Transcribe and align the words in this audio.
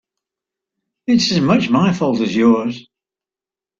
It's 1.05 1.31
as 1.31 1.41
much 1.41 1.69
my 1.69 1.93
fault 1.93 2.21
as 2.21 2.35
yours. 2.35 2.87